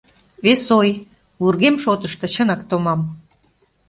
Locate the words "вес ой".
0.43-0.89